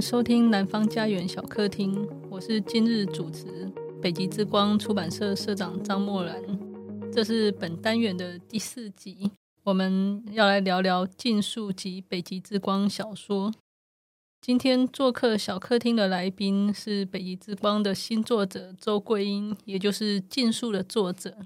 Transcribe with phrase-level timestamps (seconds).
[0.00, 6.42] 收听南方家园小客厅，我是今日主持北极之光出版社社长张默然。
[7.10, 9.30] 这是本单元的第四集，
[9.64, 13.52] 我们要来聊聊禁书及北极之光小说。
[14.40, 21.38] 今天做客小客厅的来宾是北极之光的新作者周桂英，也就是禁书的作者。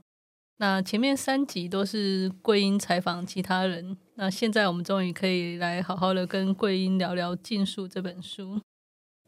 [0.59, 8.61] 那前面三集都是桂英采访其他人，那现在我们终于可以来好好的跟桂英聊聊《禁书》这本书。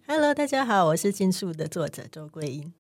[0.07, 2.75] Hello，大家好，我是《禁书》的作者周桂英。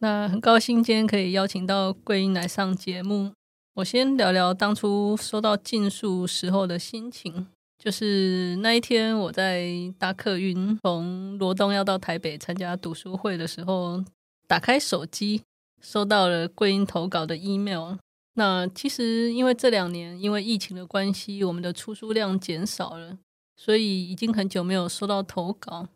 [0.00, 3.32] 那很高兴今天可以邀请到桂英来上节目。
[3.76, 7.46] 我先聊聊当初收到《禁书》时候的心情，
[7.78, 9.66] 就是那一天我在
[9.98, 14.04] 搭客运从罗东要到台北参加读书会的时候，
[14.46, 15.40] 打开手机。
[15.80, 17.94] 收到了桂英投稿的 email。
[18.38, 23.18] 那其实因为这两年因为疫情的关系，我们的出书量减少了，
[23.56, 25.88] 所以已经很久没有收到投稿。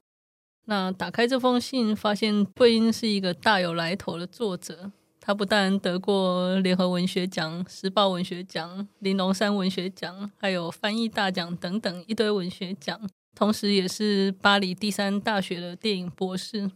[0.64, 4.90] 那打开这封信，发现桂英是一个大有来头的作者。
[5.20, 12.98] 他不但得过联合文学奖、时报文学奖、玲珑山文学奖，还有翻译大奖等等一堆文学奖，
[13.34, 16.70] 同时也是巴黎第三大学的电影博士。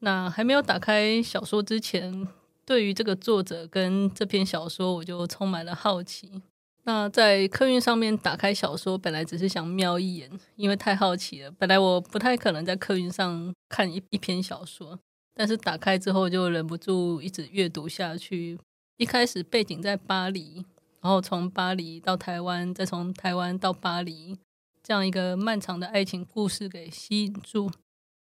[0.00, 2.26] 那还没有打开小说之前。
[2.66, 6.42] 对于这个作者跟这篇小说，我就充满了好奇。
[6.84, 11.50] 那在客运上面打开小说，本来只是想瞄一眼，因为太好奇了。
[11.52, 14.98] 本来我不太可能在客运上看一一篇小说，
[15.34, 18.58] 但是打开之后就忍不住一直阅读下去。
[18.98, 20.64] 一开始背景在巴黎，
[21.00, 24.36] 然后从巴黎到台湾，再从台湾到巴黎，
[24.82, 27.70] 这样一个漫长的爱情故事给吸引住。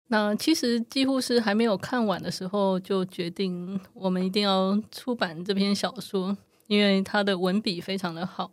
[0.09, 6.37] 那其实几乎是还没有看完的时候，就决定我们一定要出版这篇小说，
[6.69, 8.51] 因为它的文笔非常的好，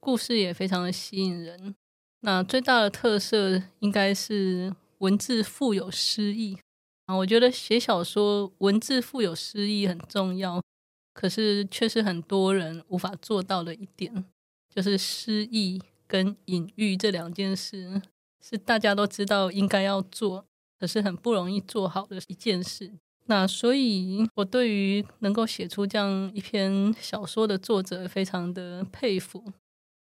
[0.00, 1.74] 故事也非常的吸引人。
[2.22, 6.58] 那最大的特色应该是文字富有诗意
[7.06, 10.60] 啊，我觉得写小说文字富有诗意很重要，
[11.14, 14.24] 可是却是很多人无法做到的一点，
[14.68, 18.02] 就是诗意跟隐喻这两件事
[18.42, 20.44] 是大家都知道应该要做。
[20.78, 22.92] 可是很不容易做好的一件事。
[23.26, 29.44] 那所以，我对于能够写出这样一篇小说的作者非常的佩服。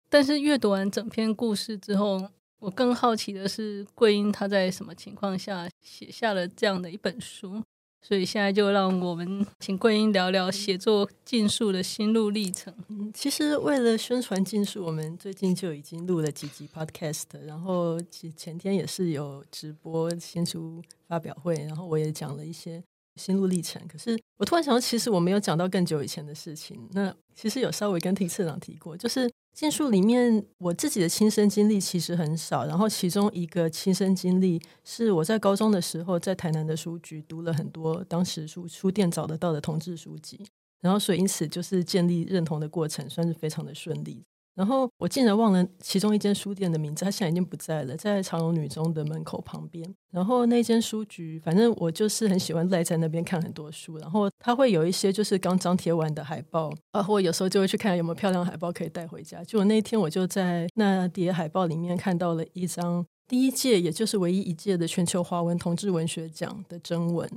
[0.10, 2.30] 但是阅读完整篇故事之后，
[2.60, 7.64] 我更好奇的是，桂英她在什么情况下写下了这样的一本书？
[8.06, 12.74] 所以现在就让我们请桂英聊聊写作禁书的心路历程。
[12.90, 22.84] 嗯，其实为了宣传禁书，我们最近就已经录了几集 podcast，然后前前天也是有直播新书发表会，然后我也讲了一些
[23.16, 23.82] 心路历程。
[23.88, 26.78] 可是我突然想到，其实我没有讲到更久以前的事情。
[26.92, 29.32] 那其实有稍微跟听社长提过，就是。
[29.54, 32.66] 建树里面，我自己的亲身经历其实很少。
[32.66, 40.44] 然后，其中一个亲身经历是我在高中的时候，在台南的书局读了很多当时书书店找得到的同志书籍，
[40.82, 44.24] 然后所以因此就是建立认同的过程，算是非常的顺利。
[44.56, 49.84] 然后我竟然忘了其中一间书店的名字，它现在已经不在了，在长荣女中的门口旁边。
[50.12, 53.98] 然后那间书局，反正我就是很喜欢赖在那边看很多书。
[53.98, 59.44] 然后它会有一些就是刚张贴完的海报，然后我有时候就会去看有没有漂亮的海报可以带回家。
[59.44, 67.28] 就我那一天，我就在那叠海报里面看到了一张第一届，也就是唯一一届的全球华文同志文学奖的征文。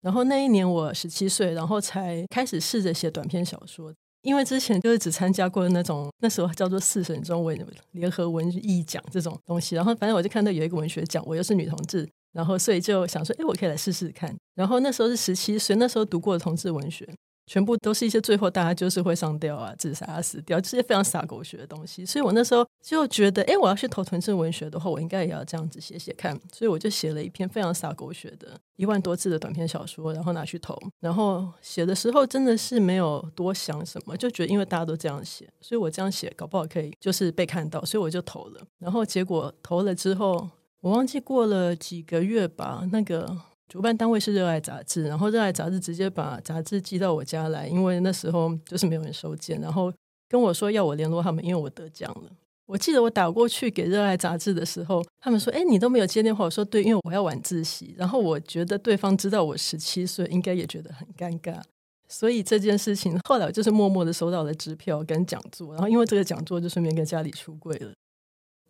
[0.00, 3.94] 然后那一年我十七岁，然后才开始试着写短篇小说。
[4.24, 7.56] 因为之前就是只参加过那种那时候叫做四省中文
[7.92, 14.34] 联合文艺奖这种东西，然后反正我就看到有一个文学奖，我又是女同志，然后所以就想说，哎，我可以来试试看。
[14.54, 17.06] 然后那时候是十七岁，那时候读过的同志文学。
[17.46, 22.04] 全部都是一些最后大家就是会上吊啊、自杀啊、死掉，这些非常傻狗血的东西。
[22.06, 26.38] 所以我那时候就觉得，哎，我要去投纯正文学的话，我应该也要这样子写写看。
[26.52, 30.78] 所以我就写了一篇非常傻狗血的一万多字的短篇小说，然后拿去投。
[31.00, 38.60] 然后写的时候真的是没有多想什么，就觉得因为大家都这样写，所以我这样写搞不好可以就是被看到，所以我就投了。
[38.78, 40.48] 然后结果投了之后，
[40.80, 43.36] 我忘记过了几个月吧，那个。
[43.74, 49.92] 主办单位是热爱杂志，然后热爱杂志直接把杂志寄到我家来，因为那时候就是没有人收件，然后
[50.28, 52.30] 跟我说要我联络他们，因为我得奖了。
[52.66, 61.60] 我记得我打过去给热爱杂志的时候，他们说：“哎，你都没有接电话。”我说：“对，因为我要晚自习。”然后我觉得对方知道我十七岁，应该也觉得很尴尬，
[62.06, 67.90] 所以这件事情后来就是默默的收到了支票跟讲座，然后因为这个讲座就顺便跟家里出柜了。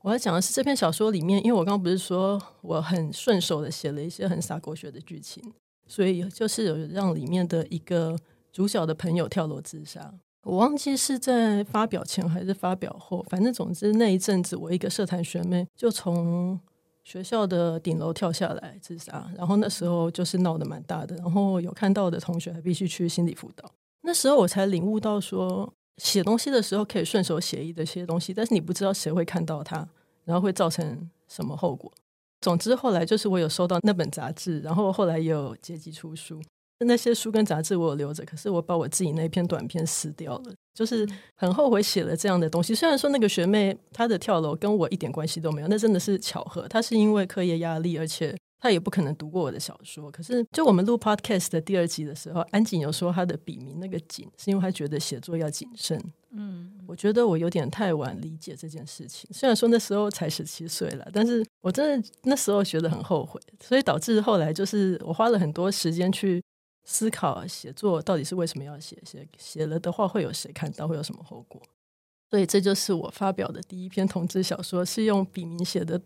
[0.05, 5.43] 我要讲的是这篇小说里面，因为我刚刚不是说我很顺手的写了一些很洒狗血的剧情，
[5.87, 8.15] 所以就是有让里面的一个
[8.53, 10.13] 主角的朋友跳楼自杀。
[10.43, 16.61] 我忘记是在发表前还是发表后，反正总之那一阵子，我一个社团学妹就从
[17.03, 23.65] 学校的顶楼跳下来自杀，然后那时候就是闹得蛮大的，然后有看到的同学还必须去心理辅导。
[24.03, 29.89] 那时候我才领悟到说，写东西的时候可以顺手写一的些东西，但是你不知道谁会看到它，
[30.25, 31.93] 然后会造成什么后果。
[32.41, 36.43] 总之后来就是我有收到那本杂志，然后后来也有结集出书。
[36.87, 42.75] 那些书跟杂志我有留着，可是我把我自己那篇短片撕掉了，就是很后悔写了这样的东西。
[42.75, 46.69] 虽然说那个学妹她的跳楼跟我一点关系都没有，那真的是巧合。
[46.69, 50.11] 她是因为课业压力，而且她也不可能读过我的小说。
[50.11, 56.03] 可是就我们录 podcast 的第二集的时候，安井有说他的笔名那个“谨”是因为他觉得写作要谨慎。
[56.31, 59.29] 嗯，我觉得我有点太晚理解这件事情。
[59.35, 66.43] 虽然说那时候才十七岁了，但是我真的那时候觉得很后悔，所以导致后来就是我花了很多时间去。
[66.87, 68.95] 思考写作到底是为什么要写？
[69.07, 70.87] 写写了的话会有谁看到？
[70.87, 71.59] 会有什么后果？
[72.29, 75.99] 所以这就是我发表的第一篇同志小说，是用笔名写的。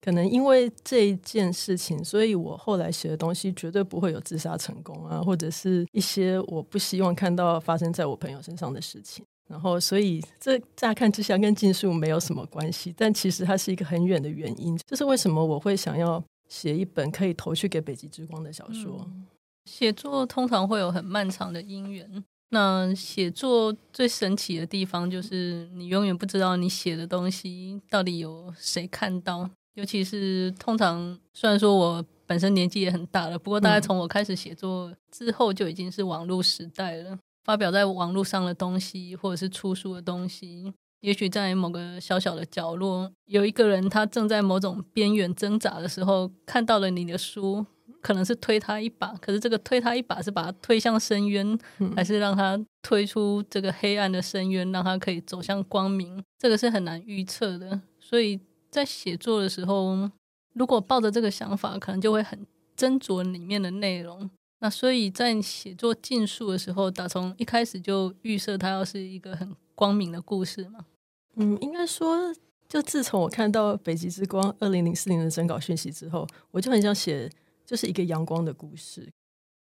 [0.00, 9.24] 可能因为这一件事情，所以我后来写的东西绝对不会有自杀成功啊，或者是一些我不希望看到发生在我朋友身上的事情。
[9.48, 14.78] 然后，所以这乍看之下跟禁术没有什么关系，但其实它是一个很远的原因。
[14.86, 19.00] 这是为什么我会想要写一本可以投去给北极之光的小说。
[19.06, 19.26] 嗯
[19.66, 22.24] 写作通常会有很漫长的因缘。
[22.48, 29.48] 那写作最神奇的地方就是你永远不知道你写的东西到底有谁看到。
[29.80, 37.18] 尤其是通常，虽然说我本身年纪也很大了，不过大概从我开始写作之后就已经是网络时代了。
[37.42, 47.64] 发表在网络上的东西，或者是出书的东西，也许在某个小小的角落，有一个人他正在某种边缘挣扎的时候，看到了你的书。
[48.02, 56.24] 可能是推他一把，可是这个推他一把是把他推向深渊，嗯、还是让他推出这个黑暗的深渊，让他可以走向光明？
[56.38, 57.78] 这个是很难预测的。
[57.98, 58.40] 所以
[58.70, 60.10] 在写作的时候，
[60.54, 62.46] 如果抱着这个想法，可能就会很
[62.76, 64.30] 斟酌里面的内容。
[64.60, 70.84] 那所以在写作禁术的时候，打从一开始就预设它要是一个很光明的故事嘛。
[71.36, 72.34] 嗯，应该说，
[72.68, 77.30] 就自从我看到《北极之光》二零零四年的征稿讯息之后，我就很想写。
[77.66, 79.08] 就是一个阳光的故事，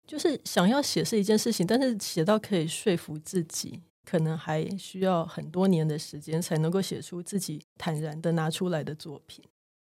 [0.06, 9.44] 就是想要写是一件事情，但是写到可以说服自己，可能还需要很多年的时间才能够写出自己坦然的拿出来的作品。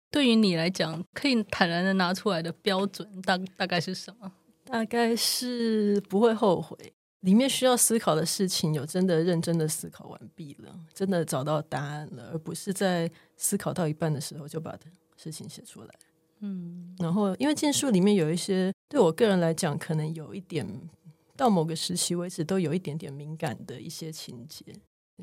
[0.10, 4.32] 对于你来讲，可以坦然的拿出来的标准大大概是什么？
[4.64, 6.78] 大概是不会后悔，
[7.20, 14.74] 里面需要思考的事情有真的认真的思考完毕了，真的找到答案了，而不是在思考到一半的时候就把
[15.18, 15.90] 事情写出来。
[16.40, 20.66] 嗯，然后因为剑术里面有一些对我个人来讲，可能有一点
[21.38, 24.66] 到某个时期为止都有一点点敏感的一些情节，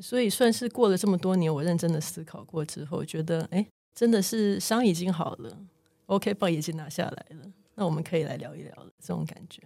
[0.01, 3.65] 所以算是过了这么多年，我认真的思考过之后，觉得哎，
[3.95, 5.57] 真的是伤已经好了
[6.05, 9.61] ，OK 棒已经拿下来了，那我们可以来聊一聊了，这种感觉。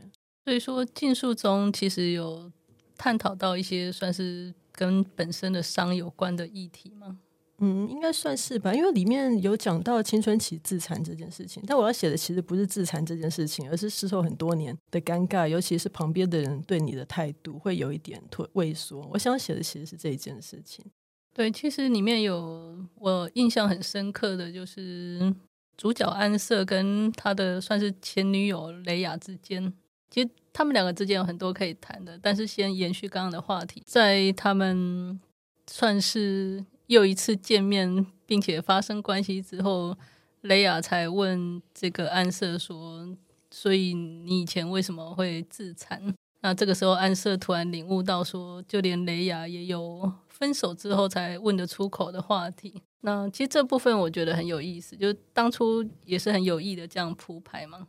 [0.46, 2.50] 所以说，禁书中其实有
[2.98, 7.20] 探讨到一些算是跟本身的伤有关的议题吗？
[7.60, 11.64] 嗯，应该算是吧，因为里面有讲到青春期自残这件事情。
[11.66, 19.10] 但我要写的其实不是自残这件事情，而是事后很多年的尴尬，尤其是旁边的人对你的态度会有一点退畏缩。
[19.12, 20.86] 我想写的其实是这一件事情。
[21.34, 25.34] 对，其实里面有我印象很深刻的就是
[25.76, 29.74] 主角安瑟跟他的算是前女友雷亚之间，
[30.12, 32.20] 其实他们两个之间有很多可以谈的。
[32.22, 35.20] 但是先延续刚刚的话题，在他们
[35.66, 36.64] 算是。
[36.88, 39.96] 又一次见面，并且发生关系之后，
[40.42, 43.16] 雷亚才问这个安瑟说
[43.52, 52.82] ：“所以你以前为什么会自残？”那这个时候，安瑟突然领悟到说，就连雷亚也有分手之后才问得出口的话题。
[53.02, 57.88] 那其实这部分我觉得很有意思，就当初也是很有意的这样铺排嘛。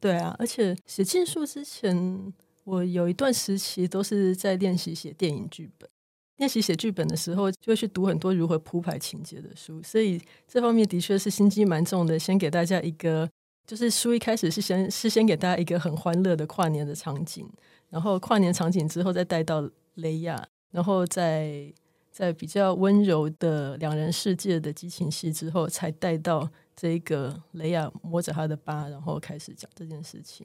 [0.00, 2.32] 对啊，而且写禁书之前，
[2.64, 5.88] 我有一段时期都是在练习写电影剧本。
[6.38, 12.18] 练习写剧本的时候，就会去读很多如何铺排情节的书，所以这方面的确是心机蛮重的。
[12.18, 13.30] 先给大家一个，
[13.66, 17.48] 就是书一开始是先是先给大家一个很欢乐的跨年的场景，
[17.88, 21.72] 然后跨年场景之后再带到雷亚，然后在
[22.10, 30.44] 在比较温柔的两人世界的激情戏之后，才带到这个雷亚摸着他的疤，然后开始讲这件事情。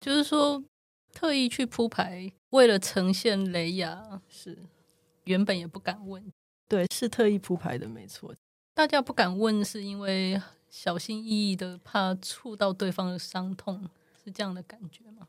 [0.00, 0.62] 就是说，
[1.12, 4.56] 特意去铺排，为了呈现雷亚是。
[5.26, 6.22] 原本也不敢问，
[6.68, 8.34] 对，是特意铺排的，没错。
[8.74, 13.88] 大家不敢问，是因为小心翼翼的，怕触到对方的伤痛，
[14.24, 15.26] 是这样的感觉吗？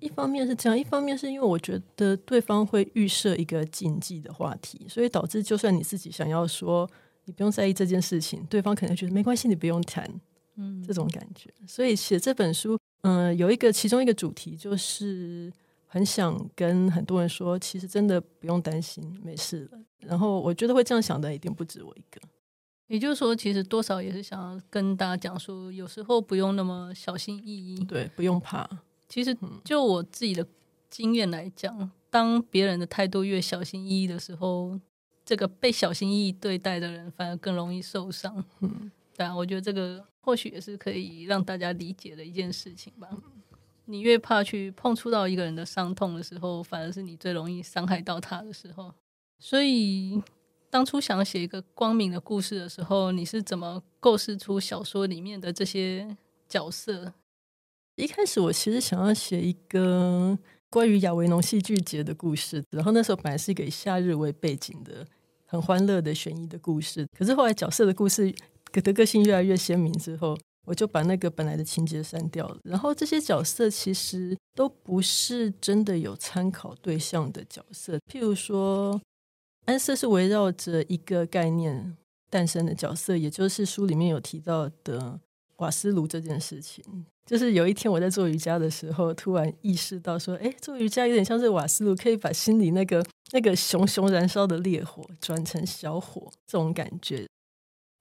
[0.00, 6.90] 一方面是这样，一方面是因为我觉得对方会预设一个禁忌的话题，所以导致就算你自己想要说
[7.24, 10.04] 你不用在意这件事情，对方可能觉得没关系，你不用谈，
[10.56, 11.48] 嗯，这种感觉。
[11.68, 15.52] 所以写这本书，嗯、呃，有一个其中一个主题就是
[15.92, 19.78] 很想跟很多人说，其实真的不用担心，没事了。
[19.98, 22.18] 然后我觉得会这样想的一定不止我一个。
[22.86, 28.66] 也就是说，其实多少也是想要跟大家讲说，有时候不用那么小心翼翼，对，不用怕。
[29.06, 30.46] 其实就我自己的
[30.88, 34.80] 经验来讲，当别人的态度越小心翼翼的时候，
[35.26, 38.42] 这个被小心翼翼对待的人反而更容易受伤。
[38.60, 43.10] 嗯，对啊，我觉得这个或许也是可以让大家理解的一件事情吧。
[43.86, 48.92] 你越怕去碰触到一个人的伤痛的时候，反而是你最容易伤害到他的时候。
[49.38, 50.22] 所以。
[50.72, 56.16] 当初想写一个光明的故事的时候，你是怎么构思出小说里面的这些
[56.48, 57.12] 角色？
[57.96, 60.38] 一开始我其实想要写一个
[60.70, 65.06] 关于亚维农戏剧节的故事，然后那时候本来是给夏日为背景的
[65.44, 68.34] 很欢乐的悬疑的故事，可是后来角色的故事
[68.72, 70.34] 的个性越来越鲜明之后，
[70.66, 72.58] 我就把那个本来的情节删掉了。
[72.64, 79.00] 然后这些角色其实都不是真的有参考对象的角色，譬如说。
[79.64, 81.96] 安瑟是围绕着一个概念
[82.28, 85.20] 诞生的角色，也就是书里面有提到的
[85.58, 86.84] 瓦斯炉这件事情。
[87.24, 97.24] 就是有一天我在做瑜伽的时候，突然意识到说：“哎，做瑜伽有点像是瓦斯炉，可以把心里那个那个熊熊燃烧的烈火转成小火，这种感觉。”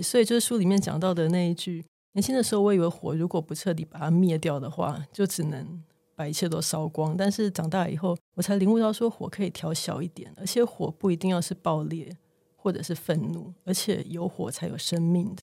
[0.04, 12.16] 所以就是书里面讲到的那一句：“年轻的时候，我以为火如果不彻底把它灭掉的话，就只能。”把一切都烧光，但是长大以后，我才领悟到说火可以调小一点，而且火不一定要是爆裂
[12.56, 15.36] 或者是愤怒，而且有火才有生命。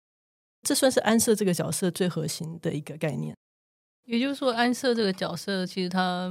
[0.63, 3.35] 这算是安瑟这个角色最核心的一个概念。
[4.05, 6.31] 也就是说，安瑟这个角色其实他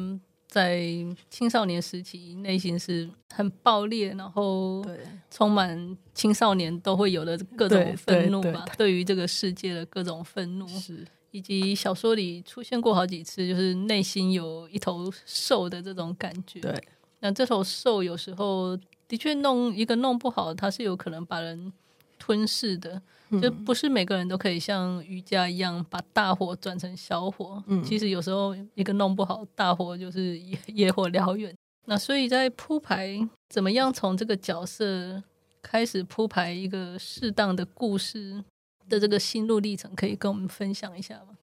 [0.57, 0.81] 在
[1.29, 4.83] 青少年时期内心是很爆裂，然后
[5.29, 11.05] 充满青少年都会有的各种愤怒吧，对于这个世界的各种愤怒是。
[11.31, 16.59] 以及小说里出现过好几次，就是内心有一头兽的这种感觉。
[16.59, 16.83] 对，
[17.19, 18.75] 那这头兽有时候
[19.07, 21.71] 的确弄一个弄不好，它是有可能把人
[22.17, 23.01] 吞噬的。
[23.29, 27.61] 嗯、就不是每个人都可以像瑜伽一样把大火转成小火。
[27.67, 31.53] 嗯，其实有时候一个弄不好，大火就是野 野火燎原。
[31.85, 33.17] 那所以在铺排
[33.49, 35.21] 怎么样从这个角色
[35.61, 38.43] 开始铺排一个适当的故事
[38.87, 41.37] 的这个心路历程，可以跟我们分享一下吗？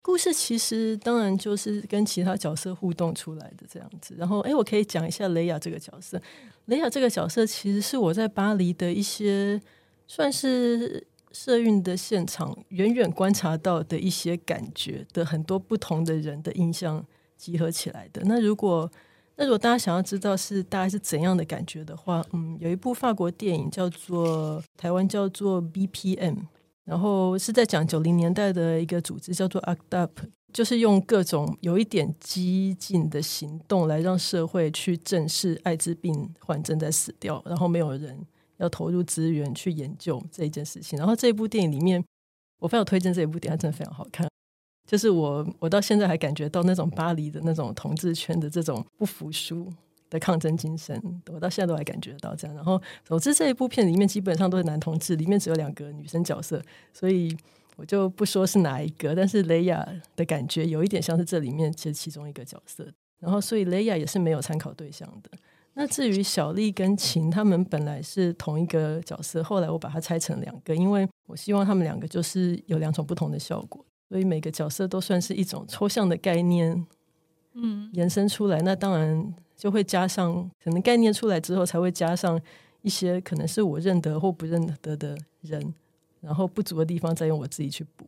[0.00, 4.14] 故事其实当然就是跟其他角色互动出来的这样子。
[4.16, 6.20] 然后，哎，我可以讲一下雷亚这个角色。
[6.66, 9.60] 雷亚这个角色其实是我在巴黎的一些
[10.06, 17.04] 算是社运的现场远远观察到的一些感觉的很多不同的人的印象
[17.36, 18.22] 集合起来的。
[18.24, 18.90] 那如果
[19.36, 26.46] 那如果大家想要知道是大概是怎样的感觉的话，嗯，有一部法国电影叫做台湾叫做 BPM。
[26.86, 30.08] 然后是在讲九零年代的一个组织叫做 ACT UP，
[30.52, 38.24] 就是用各种有一点激进的行动来让社会去正视艾滋病患正在死掉，然后没有人
[38.58, 40.98] 要投入资源去研究这一件事情。
[40.98, 42.04] 然后这部电影里面，
[42.58, 44.28] 我非常推荐这一部电影，它真的非常好看。
[44.86, 49.72] 就是我我到现在还感觉到那种巴黎的那种同志圈的这种不服输。
[50.08, 50.96] 的抗争精神，
[51.32, 52.54] 我到现在都还感觉到这样。
[52.54, 57.36] 然后，总之这一部片里面基本上都是男同志，里面只有两个女生角色，所以
[57.74, 59.16] 我就不说是哪一个。
[59.16, 59.84] 但是雷亚
[60.14, 62.86] 的感觉有一点像是这里面其实其中一个角色。
[63.18, 65.30] 然后，所以雷亚也是没有参考对象的。
[65.78, 76.86] 那至于小丽跟琴，他们本来是同一个角色，后来我把它拆成两个，因为我希望他们两个就是有两种不同的效果，所以每个角色都算是一种抽象的概念，
[77.52, 78.60] 嗯，延伸出来。
[78.62, 79.34] 那当然。
[79.56, 82.38] 就会加上，可能概念出来之后，才会加上
[82.82, 85.74] 一些可能是我认得或不认得的人，
[86.20, 88.04] 然后不足的地方再用我自己去补。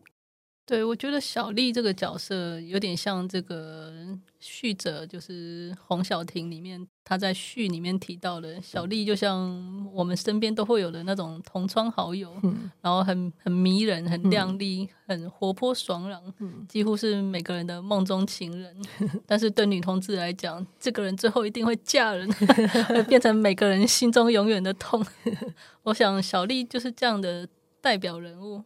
[0.69, 3.91] 对，我觉得小丽这个角色有点像这个
[4.39, 18.77] 序者，就是洪小婷里面，她在序里面提到的小丽，就像我们身边都会有的那种同窗好友，嗯、然后很很迷人、很靓丽、嗯、很活泼爽朗，嗯、几乎是每个人的梦中情人。
[19.01, 22.31] 嗯、 但是对女同志来讲，这个人最后一定会嫁人，
[22.91, 25.03] 会变成每个人心中永远的痛。
[25.85, 27.49] 我想小丽就是这样的
[27.81, 28.63] 代表人物。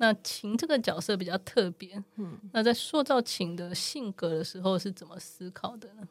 [0.00, 6.08] 那秦这个角色比较特别，嗯，那在塑造秦的性格的时候是怎么思考的呢？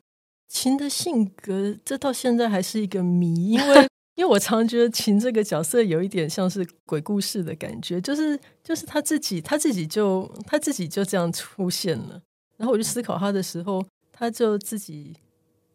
[0.47, 12.21] 秦的性格，这到现在还是一个谜，因为 因为我常觉得秦这个角色有一点像是鬼故事的感觉，就是就是他自己他自己就他自己就这样出现了，
[12.57, 15.15] 然后我就思考他的时候，他就自己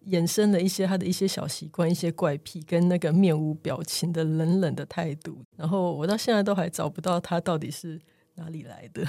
[0.08, 5.38] 衍生了一些他的一些小习惯、一些怪癖，跟那个面无表情的冷冷的态度。
[5.56, 8.00] 然后我到现在都还找不到他到底是
[8.34, 9.06] 哪里来的。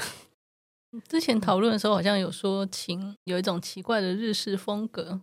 [1.08, 5.22] 之前讨论的时候，好像有说晴有一种奇怪的日式风格。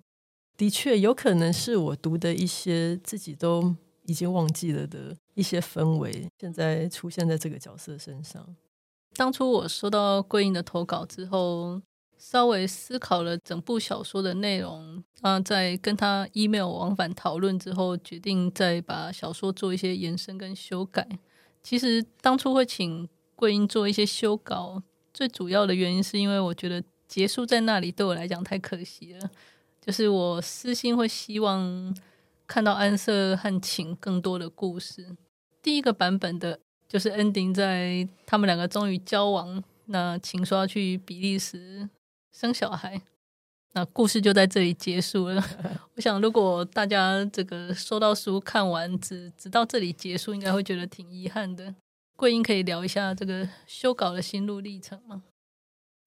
[0.57, 3.75] 的确，有可能是我读的一些自己都
[4.05, 8.47] 已经忘记了的一些氛围，现在出现在这个角色身上。
[9.14, 11.81] 当初我收到桂英的投稿之后，
[12.23, 21.07] 稍微思考了整部小说的内容，啊，在跟他 email 往返讨论之后，决定再把小说做一些延伸跟修改。
[21.64, 24.81] 其实当初会请桂英做一些修稿，
[25.12, 29.31] 最主要的原因是因为我觉得结束在那里对我来讲太可惜了。
[29.85, 31.93] 就是我私心会希望
[32.47, 35.17] 看到安瑟和晴更多的故事。
[35.61, 41.88] 第一个版本的就是 ending 在他们两个终于交往，那晴说要去比利时
[42.32, 43.00] 生小孩，
[43.72, 45.42] 那故事就在这里结束了。
[45.94, 51.74] 我想如果大家这个收到书看完只直到这里结束，应该会觉得挺遗憾的。
[52.16, 55.22] 桂英可以聊一下这个修稿的心路历程吗？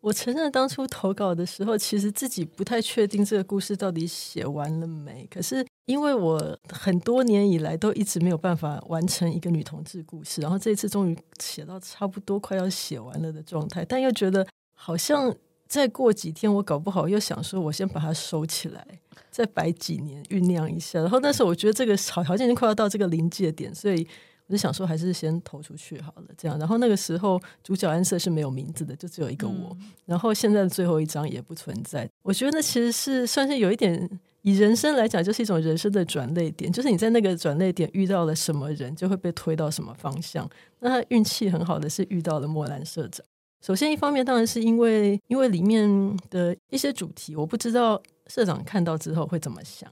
[0.02, 5.28] 我承认，当初投稿的时候，其实自己不太确定这个故事到底写完了没。
[5.32, 15.36] 可是，因为我很多年以来都一直没有办法完成一个女同志故事，然后这一次终于写到差不多快要写完了的状态，但又觉得好像
[15.68, 18.86] 再过几天，我搞不好又想说，我先把它收起来，
[19.30, 21.00] 再摆几年酝酿一下。
[21.02, 24.08] 然后那时候我觉得这个好条件已经快要到这个临界点，所以。
[24.48, 26.56] 我就想说，还是先投出去好了，这样。
[26.60, 29.76] 然后那个时候，主角安瑟是没有名字的，就只有一个我。
[29.82, 32.08] 嗯、然后现在的最后一张也不存在。
[32.22, 34.08] 我觉得那其实是算是有一点，
[34.44, 36.72] 以人生来讲，就是一种人生的转捩点。
[36.72, 40.48] 就是你在那个转捩点遇到了什么人，就会被推到什么方向。
[40.78, 43.26] 那他运气很好的是遇到了莫兰社长。
[43.62, 45.90] 首先，一方面当然是因为，因为里面
[46.30, 49.92] 的一些主题，我不知道社长看到之后会怎么想。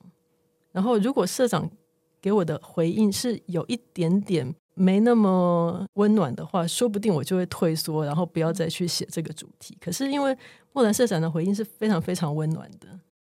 [0.71, 1.69] 然后，如果社长
[2.21, 9.77] 给我的回应是有一点点没那么温暖的话，说不定我就会退缩，然后不要再去写这个主题。
[9.81, 10.35] 可是因为
[10.71, 12.87] 莫兰社长的回应是非常非常温暖的，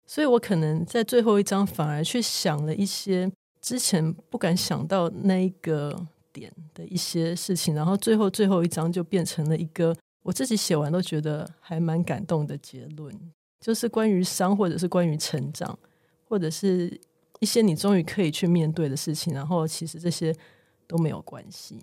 [0.06, 5.96] 所以我可能在最后一章反而去想了一些之前不敢想到那一个
[6.34, 13.14] 点的一些事情，然后最后最后一章就变成了一个我自己写完都觉得还蛮感动的结论，
[13.60, 15.78] 就是关于伤，或者是关于成长，
[16.28, 17.00] 或者是。
[17.42, 20.36] 一些你终于可以去面对的事情，然后其实这些
[20.86, 21.80] 都没有关系。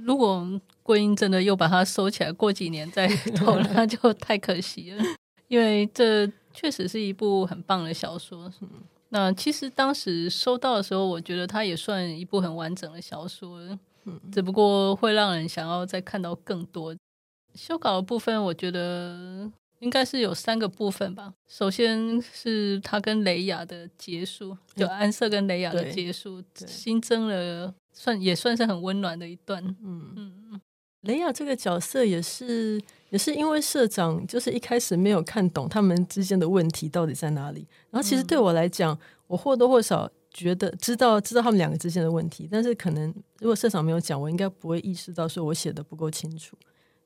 [0.00, 0.44] 如果
[0.82, 5.04] 桂英真的又把它收起来，过几年再 投，那就太可惜了。
[5.46, 8.52] 因为这确实是一部很棒的小说。
[8.60, 8.68] 嗯
[9.10, 13.60] 那其实当时收到的时候，我觉得它也算一部很完整的小说，
[14.32, 16.92] 只不过会让人想要再看到更多
[17.54, 18.42] 修稿的部分。
[18.44, 19.50] 我觉得。
[19.82, 21.34] 应该是有三个部分吧。
[21.48, 29.60] 首先是他跟雷雅的结束，就安瑟跟雷雅的结束，新增了算也算是很温暖的一段。
[29.82, 30.60] 嗯嗯嗯，
[31.00, 46.56] 雷雅这个角色也是也是因为社长就是一开始没有看懂他们之间的问题到底在哪里，然后其实对我来讲，我或多或少觉得知道知道他们两个之间的问题，但是可能如果社长没有讲，我应该不会意识到说我写的不够清楚。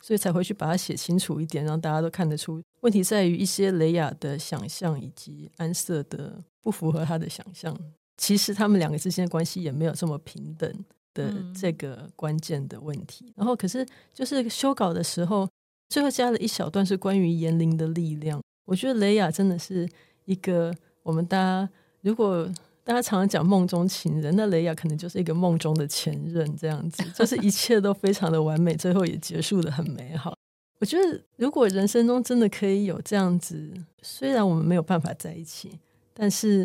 [0.01, 2.63] 所以才会去把它写清楚一点，让大家都看得出。
[2.81, 7.77] 问题在于一些雷雅的想象以及安瑟的不符合他的想象。
[8.17, 13.33] 其实他们两个之间的关系也没有这么平等的这个关键的问题。
[13.37, 15.49] 然后，可是就是修稿的时候，
[15.89, 18.41] 最后加了一小段是关于言灵的力量。
[18.65, 19.89] 我觉得雷雅真的是
[20.25, 21.69] 一个我们大家
[22.03, 22.49] 如果。
[22.87, 30.39] 大家常常讲梦中情人，那雷亚可能就是一个梦中的前任，这样子， 就是一切都非常的完美，最后也结束的很美好。
[30.79, 33.73] 我觉得，如果人生中真的可以有这样子，
[34.03, 35.81] 虽然我们没有办法在一起，
[36.15, 36.65] 但是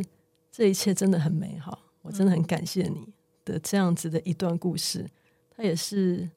[0.52, 1.80] 这一切真的很美好。
[2.04, 3.08] 我真的很感谢你
[3.44, 5.04] 的这样子的一段故事，
[5.50, 6.30] 它也是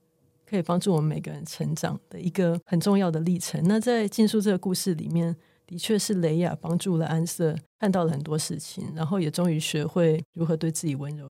[0.47, 3.63] 可以帮助我们每个人成长的一个很重要的历程。
[3.65, 5.37] 那在进述这个故事里面。
[5.67, 11.29] 的确是雷亚帮助了安瑟，看到了很多事情，然后也终于学会如何对自己温柔，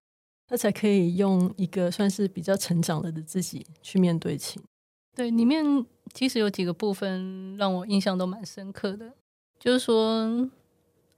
[0.49, 4.63] 他才可以用一个算是比较成长了的自己去面对情。
[5.17, 5.65] 对，里面
[6.13, 9.13] 其实有几个部分让我印象都蛮深刻的，
[9.61, 10.51] 就是说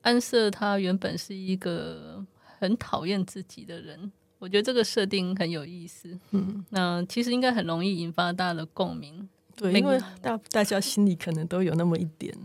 [0.02, 2.24] 安瑟他原本是一个
[2.59, 6.18] 很讨厌自己的人，我觉得这个设定很有意思。
[6.33, 9.26] 嗯，那其实应该很容易引发大家的共鸣。
[9.57, 12.37] 对，因为大大家心里可能都有那么一点。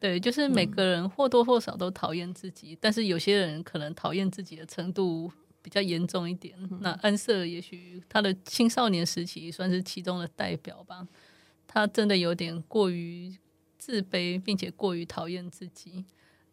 [0.00, 6.56] 对，就是每个人或多或少都讨厌自己，嗯、但是有些人可能讨厌自己的程度比较严重一点。
[6.58, 11.06] 嗯、那安瑟也许他的青少年时期算是其中的代表吧，
[11.66, 13.30] 他真的有点过于
[13.76, 16.02] 自卑，并且过于讨厌自己。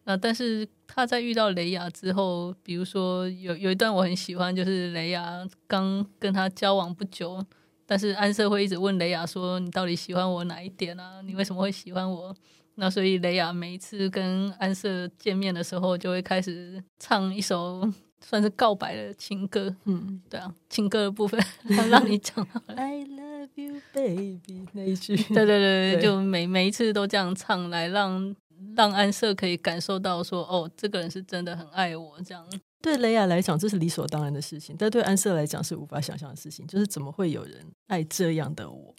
[0.03, 7.41] 那但是他在遇到雷亚之后，比如说有有一段我很喜欢，就是雷亚刚跟他交往不久，
[7.85, 11.21] 但是安瑟会一直问雷亚说：“你到底喜欢我哪一点啊？
[11.21, 12.35] 你为什么会喜欢我？”
[12.79, 17.87] 那所以雷亚每一次跟安瑟见面的时候，就会开始唱一首
[18.21, 19.75] 算是告白的情歌。
[19.85, 21.39] 嗯，对啊，情歌的部分
[21.89, 22.47] 让你讲。
[22.67, 25.15] I love you, baby， 那一句。
[25.15, 28.35] 对对对，对就每每一次都这样唱，来让
[28.75, 32.19] 让安瑟可以感受到说，哦，这个人是真的很爱我。
[32.23, 32.45] 这样
[32.81, 36.65] 对雷亚来讲，这是理所当然的事情，但对安瑟来讲是无法想象的事情。
[36.67, 38.93] 就是怎么会有人爱这样的我？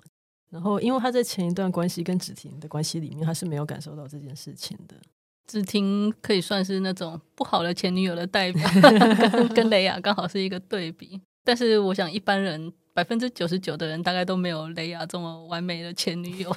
[0.50, 4.96] 然后，因为他在前一段关系跟芷婷的关系里面，他是没有感受到这件事情的。
[5.46, 8.62] 芷婷可以算是那种不好的前女友的代表，
[9.32, 11.20] 跟跟雷亚刚好是一个对比。
[11.44, 16.54] 但是，我想一般人百分之九十九的人大概都没有雷亚这么完美的前女友。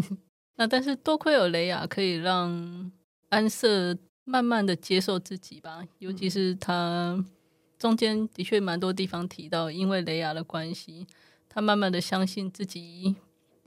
[0.56, 2.90] 那但是多亏有雷亚，可以让
[3.30, 5.82] 安瑟慢慢的接受自己吧。
[5.98, 7.22] 尤其是他
[7.78, 11.06] 中间的确蛮多地方提到，因为雷亚的关系，
[11.48, 13.16] 他慢慢的相信自己。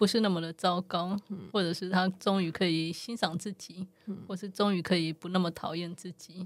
[0.04, 1.18] 不是那么的糟糕，
[1.54, 3.88] 或者是他终于可以欣赏自己，
[4.28, 6.46] 或是终于可以不那么讨厌自己。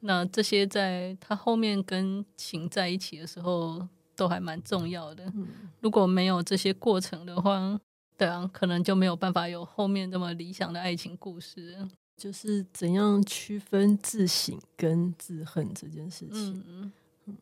[0.00, 5.32] 那这些在他后面跟情在一起的时候，都还蛮重要的。
[5.80, 7.80] 如果没有这些过程的话，
[8.16, 11.88] 对啊，可能就没有办法有后面这么理想的爱情故事。
[12.16, 16.92] 就是怎样区分自省跟自恨这件事情，嗯，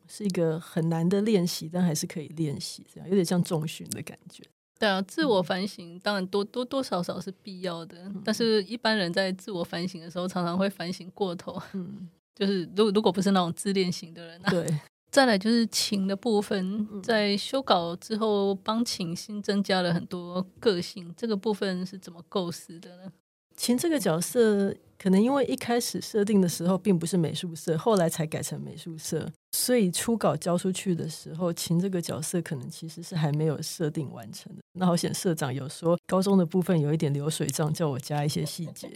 [0.07, 4.43] 是一个很难的练习，但还是可以练习，这样有点像重训的感觉。
[4.79, 11.61] 对啊，自我反省当然多多多少少是必要的，嗯、但是一般人在自我反省的时候，常常会反省过头。
[11.73, 14.65] 嗯， 就是如如果不是那种自恋型的人，啊，对。
[15.09, 23.11] 再来就是情的部分，在修稿之后，帮情新增加了很多个性，这个部分是怎么构思的呢？
[23.57, 34.61] 晴这个角色，可能因为一开始设定的时候并不是美术社，后来才改成美术社，所以初稿交出去的时候，晴这个角色可能其实是还没有设定完成的。
[34.73, 38.89] 那好险，社长有说高中的部分有一点流水账，叫我加一些细节。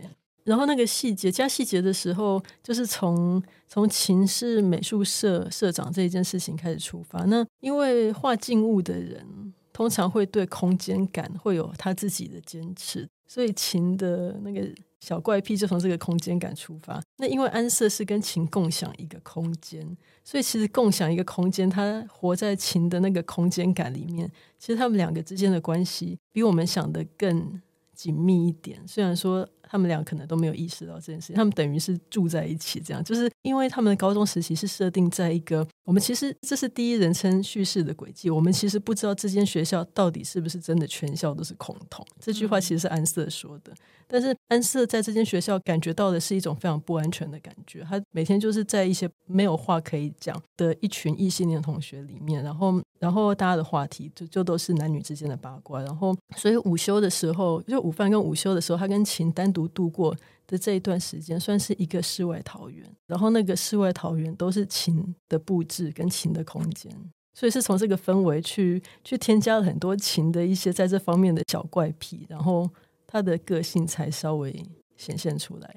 [0.43, 7.25] 然后那个细节加细节的时候，就是从从晴是美术社社长这一件事情开始出发。
[7.25, 13.07] 那因为画静物的人通常会对空间感会有他自己的坚持。
[13.33, 14.67] 所以琴的那个
[14.99, 17.01] 小怪癖就从这个空间感出发。
[17.15, 24.29] 那因为安瑟是跟琴共享一个空间，所以其实共享一个空间，他活在琴的那个空间感里面。
[24.59, 27.61] 其实他们两个之间的关系比我们想的更
[27.93, 28.85] 紧密一点。
[28.85, 29.47] 虽然说。
[29.71, 42.05] 他们俩可能都没有意识到这件事情，他们等于是住在一起，这样就是因为他们的高中时期是设定在一个，我们其实这是第一人称叙事的轨迹，我们其实不知道这间学校到底是不是真的全校都是恐同。
[42.19, 43.71] 这句话其实是安瑟说的，
[44.09, 59.60] 但是安瑟在这间学校感觉到的是一种非常不安全的感觉，他每天就是在一些没有话可以讲的一群异性恋同学里面，然后然后大家的话题就就都是男女之间的八卦，然后所以午休的时候，就午饭跟午休的时候，他跟琴单独。
[59.67, 60.15] 度过
[60.47, 62.85] 的这一段时间，算是一个世外桃源。
[63.07, 66.91] 然后那个世外桃源都是晴的布置跟晴的空间，
[67.33, 72.69] 所以是从这个氛围去去添加了很多晴的一些在这方面的小怪癖，然后
[73.07, 74.65] 他的个性才稍微
[74.97, 75.75] 显现出来。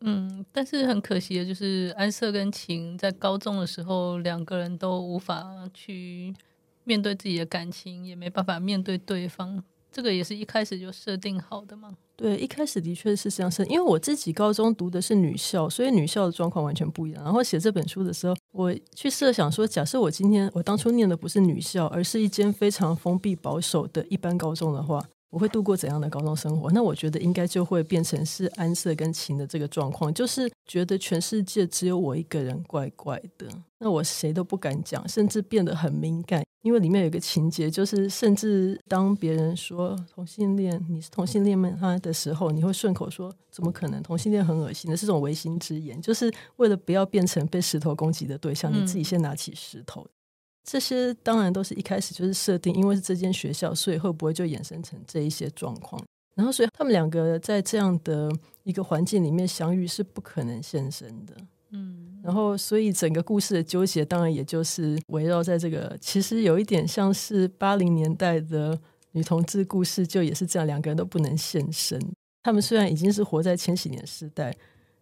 [0.00, 6.34] 嗯，但是很可惜的就是安瑟跟琴在高中的时候，两个人都无法去
[6.84, 9.64] 面对自己的感情，也没办法面对对方。
[9.96, 11.96] 这个也是一开始就设定好的吗？
[12.16, 17.24] 对，一开始的确是这样设，因为我自己高中读的是女校，所以女校的状况完全不一样。
[17.24, 25.02] 然后写这本书的时候，我去设想说，假设我今天我当初念的不是女校，而是一间非常封闭保守的一般高中的话。
[25.30, 26.70] 我会度过怎样的高中生活？
[26.70, 33.46] 那我觉得应该就会变成是安色跟晴的这个状况，就是觉得全世界只有我一个人怪怪的，
[33.78, 36.44] 那我谁都不敢讲，甚至变得很敏感。
[36.62, 41.70] 因为里面有一个情节，就是甚至当别人说同性恋，你是同性恋吗？
[41.80, 44.02] 他的时候，你会顺口说怎么可能？
[44.02, 50.02] 同性恋很恶心的，是这种违心之言，就是为了不要变成被石头攻击的对象，你自己先拿起石头。
[50.02, 50.10] 嗯
[50.68, 56.04] 这些当然都是一开始就是设定，因为是这间学校，所以会不会就衍生成这一些状况？
[56.34, 58.28] 然后，所以他们两个在这样的
[58.64, 61.36] 一个环境里面相遇是不可能现身的。
[61.70, 68.76] 嗯，然后，所以整个故事的纠结，当然也就是围绕在这个，其实有一点像是八零年代的
[69.12, 72.00] 女同志故事，就也是这样，两个人都不能现身。
[72.42, 74.52] 他们虽然已经是活在千禧年时代。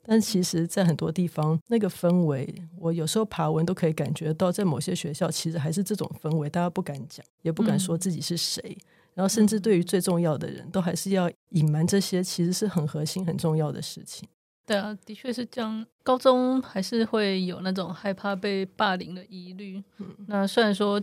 [0.06, 8.84] 但其实，在很多地方，那个氛围，我有时候爬文都可以感觉到，在某些学校，其实还是这种氛围，大家不敢讲，也不敢说自己是谁，嗯、
[9.14, 14.28] 然后甚至对于最重要的人都还是要隐瞒这些，其实是很核心、很重要的事情。
[14.66, 15.86] 对啊，的确是这样。
[16.02, 19.82] 高中还是会有那种害怕被霸凌的疑虑。
[19.98, 21.02] 嗯、那虽然说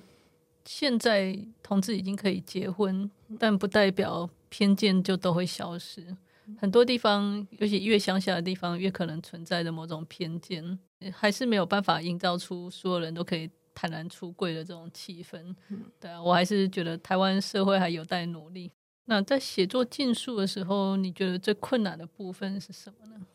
[0.65, 6.15] 现在同志已经可以结婚，但不代表偏见就都会消失。
[6.60, 10.78] 很多地方，尤其越乡下的地方，越可能存在着某种偏见，
[11.13, 15.39] 还是没有办法营造出所有人都可以坦然出柜的这种气氛。
[15.69, 18.71] 嗯、对啊，我还是觉得台湾社会还有待努力。
[19.06, 23.26] 那在写作禁书的时候，你觉得最困难的部分是什么呢？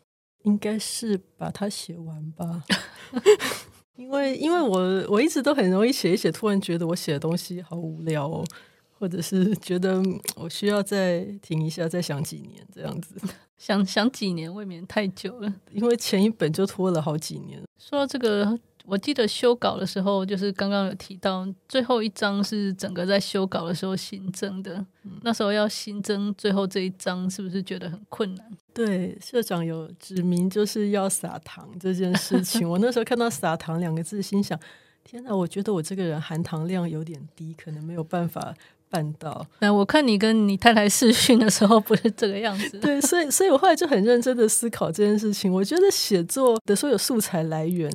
[0.47, 2.63] 应该是把它写完吧，
[3.97, 8.45] 因为因为我我一直都很容易写一写，突然觉得我写的东西好无聊哦，
[8.93, 10.01] 或者是觉得
[10.37, 13.17] 我需要再停一下，再想几年这样子。
[13.59, 17.61] 想想几年未免太久了，因为前一本就拖了好几年。
[17.79, 18.57] 说到这个。
[18.87, 24.75] 我记得修稿的时候，就是刚刚有提到最后一章是整个在修稿的时候新增的。
[25.03, 28.47] 嗯、那时候要新增最后这一章，是不是觉得很困难？
[28.73, 32.69] 对，社长有指明就是要撒糖这件事 情。
[32.69, 34.59] 我那时候看到“撒糖”两个字，心想：
[35.03, 35.35] 天哪！
[35.35, 38.55] 我觉得我这个人含糖量有点低，可能没有办法
[38.89, 39.47] 办到。
[39.61, 42.79] 那我看你跟你太太试训的时候不是这个样子。
[42.81, 45.53] 对，所以所以我后来就很认真的思考这件事情。
[45.53, 47.91] 我觉得写作的所有素材来源。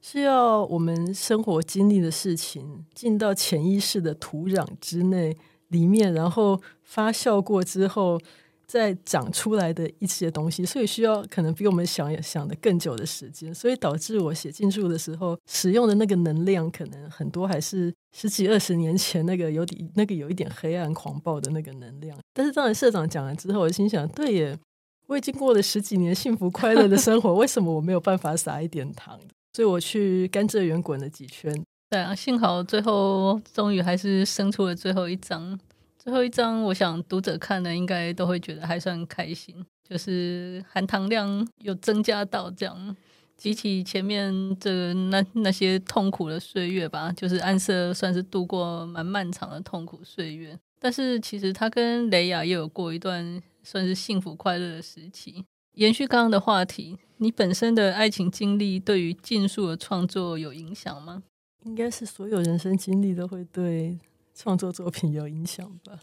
[0.00, 5.36] 是要我们生活经历的事情进到潜意识的土壤之内
[5.68, 8.20] 里面，然后发酵过之后
[8.66, 22.18] 再长出来的一些东西，所以需要可能比我们想想的更久的时间，所以导致我写禁书的时候使用的那个能量，可能很多还是十几二十年前那个有点那个有一点黑暗狂暴的那个能量。
[22.32, 24.58] 但是当然社长讲了之后，我心想，对耶，
[25.08, 29.20] 我已经过了十几年幸福快乐的生活，为什么我没有办法撒一点糖？
[29.52, 31.52] 所以我去甘蔗园滚了几圈，
[31.90, 35.58] 对啊，幸好最后终于还是生出了最后一张。
[35.98, 39.54] 最后一张，我想读者看了应该都会觉得还算开心，
[39.86, 42.96] 就是含糖量有增加到这样，
[43.42, 50.58] 比起前面这那那些痛苦的岁月吧，就是安瑟算是度过蛮漫长的痛苦岁月。
[50.80, 55.44] 但是其实他跟雷亚也有过一段算是幸福快乐的时期。
[55.74, 56.96] 延续刚刚的话题。
[57.22, 61.22] 你本身的爱情经历对于禁术的创作有影响吗？
[61.64, 63.98] 应该是所有人生经历都会对
[64.34, 66.00] 创作作品有影响吧。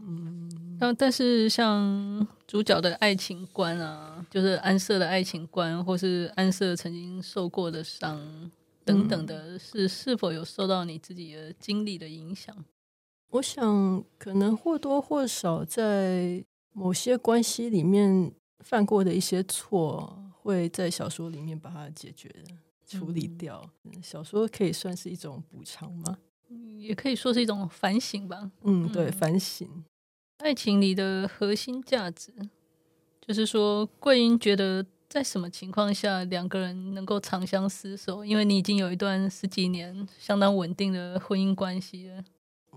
[0.00, 8.50] 嗯，但但是像主角的爱情观啊，就是安瑟的爱情观，或是安瑟曾经受过的伤
[8.84, 12.64] 等等的，是是否有受到你自己的经历的影响？
[13.30, 18.32] 我想可能或多或少在某些关系里面。
[18.60, 22.34] 犯过的一些错，会在小说里面把它解决、
[22.86, 23.68] 处理掉。
[23.84, 26.18] 嗯、小说可以算是一种补偿吗？
[26.78, 28.50] 也可以说是一种反省吧。
[28.62, 29.84] 嗯，对，反省。
[30.38, 32.32] 爱情里的核心价值，
[33.20, 38.24] 就是说，桂英觉得在什么情况下两个人能够长相厮守？
[38.24, 42.24] 因为你已经有一段十几年相当稳定的婚姻关系了。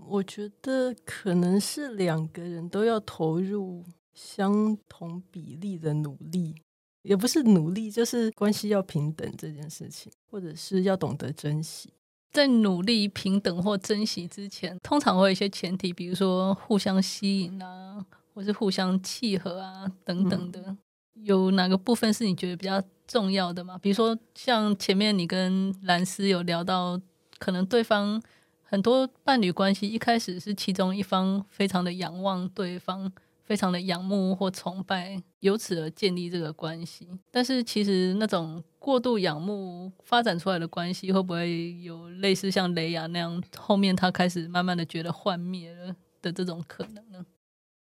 [0.08, 3.84] 我觉得可能是两个人都要投入。
[4.14, 6.54] 相同比例的努力，
[7.02, 11.92] 也不是努力，就是关系要平等这件事情，或者是要懂得珍惜。
[12.32, 20.60] 在努力平等或珍惜之前，通常会有一些前提，比如说互相吸引啊，或是互相契合啊等等的。
[20.60, 20.78] 嗯、
[21.14, 23.76] 有哪个部分是你觉得比较重要的吗？
[23.78, 27.00] 比如说像前面你跟兰斯有聊到，
[27.38, 28.22] 可能对方
[28.62, 33.12] 很多伴侣关系一开始是其中一方非常的仰望对方。
[33.50, 37.08] 非常的仰慕或崇拜，由此而建立这个关系。
[37.32, 47.26] 但是，其实那种过度仰慕发展出来的关系，会不会有类似像雷亚那样，后面他开始慢慢的觉得幻灭了的这种可能呢？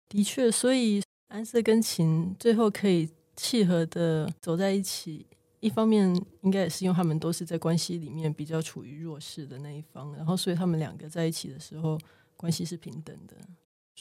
[0.08, 5.26] 的确，所以安瑟跟琴最后可以契合的走在一起，
[5.60, 11.98] 一方面应该也是因为他们都是在关系里面比较处于弱势的那一方，然后所以他们两个在一起的时候，
[12.34, 13.36] 关系是平等的。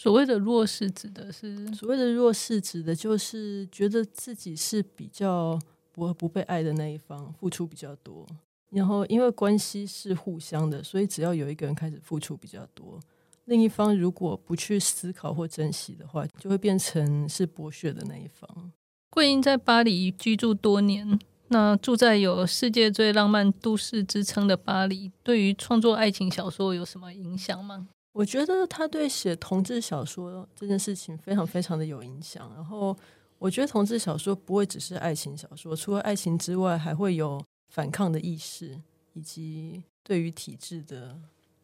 [0.01, 5.59] 所谓的弱势指的是，所谓的弱势指的就是觉得自己是比较
[5.91, 8.25] 不不被爱的那一方，付出比较多。
[8.69, 12.97] 然后因为关系是互相的，所以只要有一个人开始付出比较多，
[13.43, 18.71] 另一方如果不去思考或珍惜的话，就会变成是剥削的那一方。
[19.09, 27.89] 桂英在巴黎居住多年，那住在有世界最浪漫都市之称的巴黎，对于创作爱情小说有什么影响吗？
[28.19, 32.51] 我觉得他对写同志小说这件事情非常非常的有影响。
[32.53, 32.93] 然后，
[33.37, 38.77] 我觉得同志小说不会只是爱情小说，除了爱情之外，还会有反抗的意识，
[39.13, 41.17] 以及对于体制的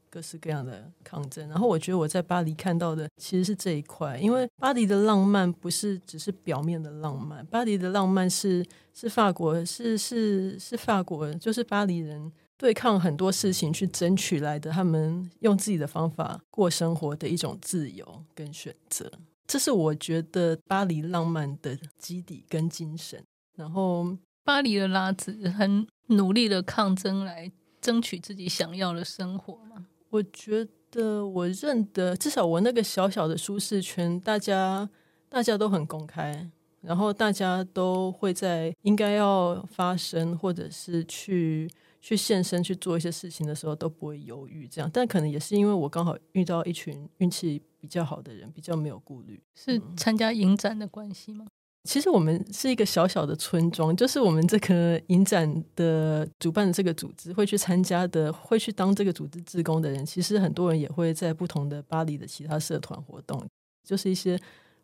[0.10, 1.46] 各式各样的抗争。
[1.50, 19.12] 然后我觉得我在巴黎看到的其实是这一块，因为巴黎的浪漫不是只是表面的浪漫，巴黎的浪漫是是法国，是是是法国，就是巴黎人对抗很多事情去争取来的，他们用自己的方法过生活的一种自由跟选择。
[19.46, 23.24] 这是我觉得巴黎浪漫的基底跟精神。
[23.56, 29.86] 然后，巴黎的拉子很努力的抗争来争取自己想要的生活嘛。
[30.10, 34.90] 我觉得我认得，至少我那个小小的舒适圈，大家
[35.30, 36.50] 大家都很公开，
[36.82, 41.70] 然后大家都会在应该要发声或者是去
[42.06, 44.68] 去献身去做一些事情的时候都不会犹豫。
[44.68, 49.42] 这样，但可能也是因为我刚好遇到一群运气比较好的人，比较没有顾虑。
[49.56, 51.48] 是参加影展的关系吗？
[51.84, 63.44] 其实我们是一个小小的村庄，就是我们这个影展的主办的这个组织会去参加的，会去当这个组织志工的人，其实很多人也会在不同的巴黎的其他社团活动，
[63.84, 64.40] 就是一些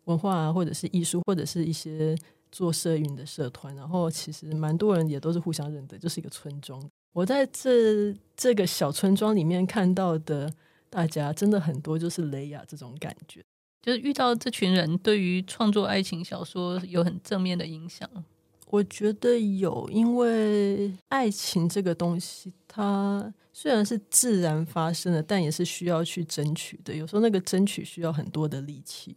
[0.06, 2.16] 文化啊，或者是艺术，或者是一些
[2.50, 3.72] 做社运的社团。
[3.76, 6.82] 然后其实蛮多人也都是互相认得，就是一个村庄。
[7.12, 10.52] 我在这这个小村庄里面看到的
[10.88, 13.42] 大家，真的很多就是雷亚这种感觉。
[13.82, 18.08] 就是遇到这群人，对于创作爱情小说有很正面的影响。
[18.70, 26.94] 我觉得有，因为爱情这个东西，它虽然是自然发生的，但也是需要去争取的。
[26.94, 29.16] 有时候那个争取需要很多的力气，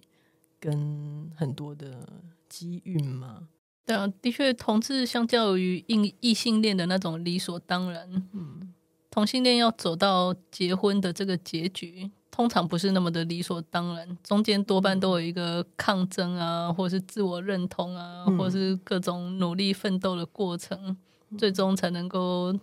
[0.60, 2.06] 跟很多的
[2.50, 3.48] 机遇嘛。
[3.86, 8.74] 对啊，的确，同志相较于异异性恋的那种理所当然，嗯，
[9.12, 12.10] 同性恋要走到结婚的这个结局。
[12.32, 20.98] 通常不是那么的理所当然，中间多半都有一个抗争啊，或是自我认同啊，或是各种努力奋斗的过程，
[21.30, 22.54] 嗯、最终才能够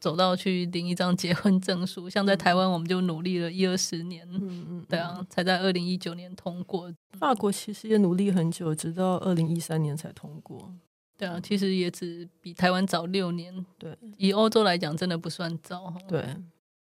[0.00, 2.10] 走到去领一张结婚证书。
[2.10, 6.92] 像在台湾，我们就努力了一二十年，嗯嗯，对啊，才在二零一九年通过。
[7.12, 10.72] 法国其实也努力很久，直到二零一三年才通过。
[11.16, 13.64] 对啊，其实也只比台湾早六年。
[13.78, 15.94] 对，以欧洲来讲，真的不算早。
[16.08, 16.24] 对。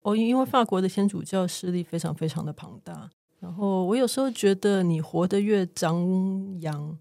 [0.02, 3.10] 哦，因为法国的天主教势力非常非常的庞大，
[3.42, 6.98] 然后我有时候觉得，你活得越张扬，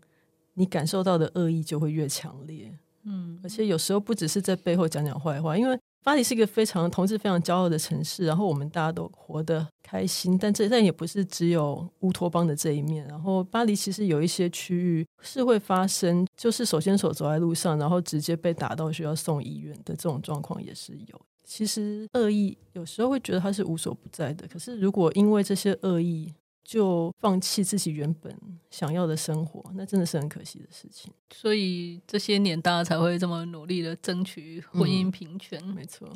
[0.55, 2.77] 你感受到的恶意就会越强烈。
[3.05, 13.07] 嗯，而且有时候不只是在背后讲讲坏话，因为巴黎是一个非常同志、非常骄傲的城市，然后我们大家都活得开心，但这但也不是只有乌托邦的这一面。
[13.07, 21.21] 然后巴黎其实有一些区域是会发生，就是手牵手走在路上，然后直接被打到需要送医院的这种状况也是有。
[21.45, 26.33] 其实恶意有时候会觉得它是无所不在的，可是如果因为这些恶意
[26.69, 28.31] 就放弃自己原本
[28.71, 31.11] 想要的生活，那真的是很可惜的事情。
[31.35, 35.59] 所以这些年大家才会这么努力的争取婚姻平权。
[35.65, 36.07] 嗯，没错，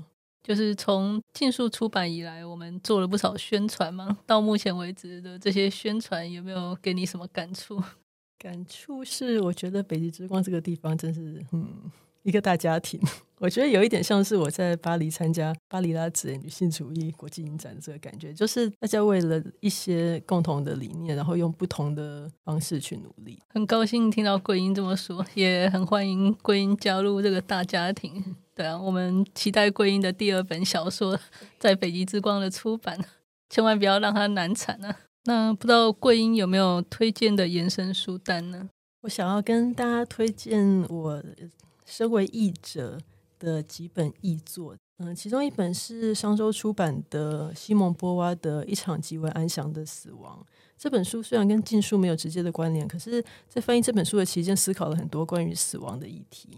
[0.43, 4.19] 就是从禁书出版以来，我们做了不少宣传嘛。
[4.27, 7.83] 到目前为止的这些宣传，有没有给你什么感触？
[8.37, 11.91] 感触是，我觉得北极之光这个地方真是，嗯。
[12.23, 13.01] 一个大家庭，
[13.39, 23.39] 我觉得有一点像是我在巴黎参加巴黎拉子女性主义国际影展的这个感觉，就是大家为了一些共同的理念，然后用不同的方式去努力。
[23.49, 28.37] 很高兴听到桂英这么说，也很欢迎桂英加入这个大家庭。
[28.55, 31.19] 对啊，我们期待桂英的第二本小说
[31.59, 32.99] 在北极之光的出版，
[33.49, 34.95] 千万不要让它难产啊！
[35.25, 38.69] 那不知道桂英有没有推荐的延伸书单呢？
[39.01, 41.23] 我想要跟大家推荐我。
[41.93, 42.99] 身为译者
[43.39, 50.43] 的几本译作，嗯，其中一本是商周出版的西蒙波娃的《一场极为安详的死亡》。
[50.79, 56.57] 这本书虽然跟禁书没有直接的关联，可是，在翻译这本书的期间，思考了很多关于死亡的议题。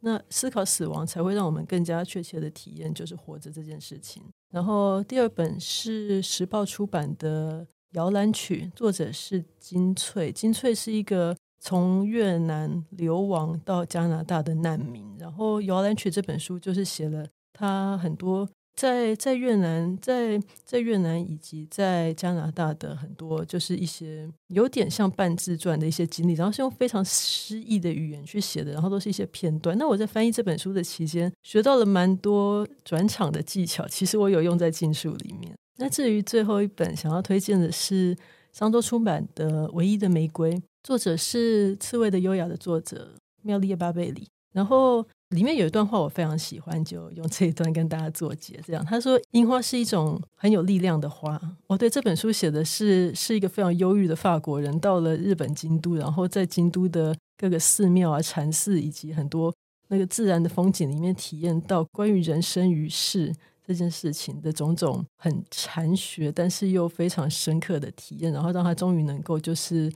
[0.00, 4.22] 那思考死亡，才会让我们更加确切的体验，就是活着这件事情。
[4.50, 10.30] 然后，第二本是时报出版的《摇篮曲》，作者是金翠。
[10.30, 11.34] 金翠是一个。
[11.66, 18.46] 从越南流亡到加拿大的难民，然后《摇篮曲》这本书就是写了他很多
[18.76, 29.74] 在在越南、在在越南以及在加拿大的很多，就是一些有点像半自传的一些经历，然后是用非常诗意的语言去写的，然后都是一些片段。
[29.78, 35.50] 那我在翻译这本书的期间，学到了蛮多转场的技巧，其实我有用在禁书里面。
[35.78, 38.14] 那至于最后一本想要推荐的是
[38.52, 40.52] 商周出版的《唯一的玫瑰》。
[40.84, 48.60] 作者是《刺猬的优雅》的作者妙丽叶巴贝里，然后里面有一段话我非常喜欢，就用这一段跟大家做结。
[48.66, 59.50] 这样他说：“樱花是一种很有力量的花。”哦，对，这本书写的是是一个非常忧郁的法国人到了日本京都，然后在京都的各个寺庙啊、禅寺以及很多
[59.88, 63.34] 那个自然的风景里面，体验到关于人生于世
[63.66, 69.90] 这件事情的种种很禅学，但是又非常深刻的体验，然后让他终于能够就是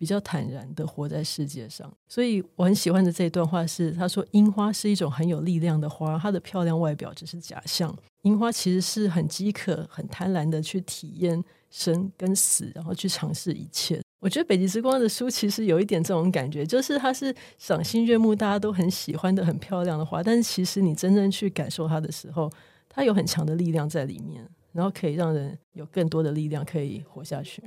[0.00, 1.92] 比较坦然的活在世界上。
[2.08, 7.94] 所以我很喜欢的这一段话是，他说：“樱花是一种很有力量的花，它的漂亮外表只是假象。
[8.22, 22.50] 樱花其实是很饥渴、很贪婪的去体验生跟死，然后去尝试一切。”我觉得《北极之光》的书其实有一点这种感觉，就是它是赏心悦目、大家都很喜欢的、很漂亮的花，但是其实你真正去感受它的时候，
[22.88, 27.62] 它有很强的力量在里面，然后可以让人有更多的力量可以活下去。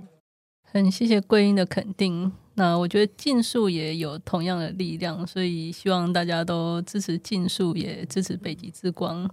[0.74, 2.32] 很谢谢桂英的肯定。
[2.56, 9.30] 那我觉得禁树也有同样的力量，所以希望大家都支持禁树，也支持北极之光。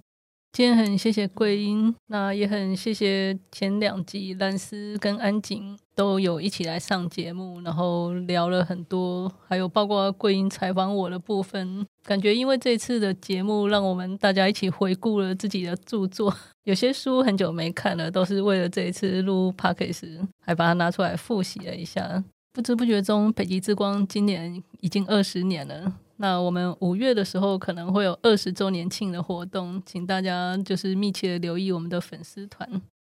[0.53, 16.34] 今天很谢谢桂英，那也很谢谢前两集兰斯跟安景都有一起来上节目，然后聊了很多，还有包括桂英采访我的部分，感觉因为这次的节目，让我们大家一起回顾了自己的著作，
[16.64, 25.92] 有些书很久没看了，都是为了这一次录 Podcast，还把它拿出来复习了一下，不知不觉中，北极之光今年已经二十年了。
[26.21, 32.68] 那我们五月的时候可能会有二十周年庆的活动，请大家就是密切留意我们的粉丝团。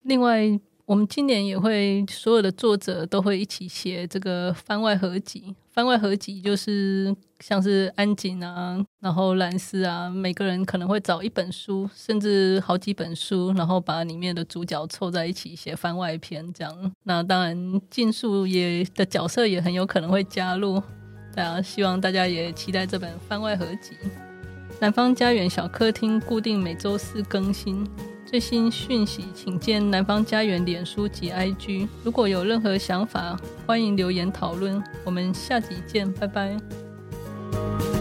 [0.04, 5.56] 另外，我们今年也会所有的作者都会一起写这个番外合集。
[5.72, 16.92] 番外合集就是像是安井啊，然后兰斯啊，每个人可能会找一本书，甚至好几本书，然后把里面的主角凑在一起写番外篇这样。
[17.06, 20.80] 那当然，禁术也的角色也很有可能会加入。
[21.36, 23.98] 大家希望大家也期待这本番外合集。
[24.80, 27.88] 南方家园小客厅固定每周四更新
[28.26, 31.88] 最新讯息，请见南方家园脸书及 IG。
[32.04, 34.82] 如果有任何想法，欢迎留言讨论。
[35.04, 38.01] 我们下集见，拜拜。